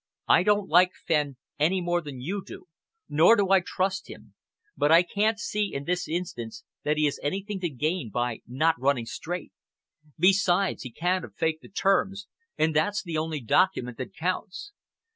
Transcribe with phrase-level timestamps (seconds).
[0.27, 2.65] I don't like Fenn any more than you do,
[3.07, 4.33] nor do I trust him,
[4.75, 8.79] but I can't see, in this instance, that he has anything to gain by not
[8.81, 9.51] running straight.
[10.17, 12.25] Besides, he can't have faked the terms,
[12.57, 14.71] and that's the only document that counts.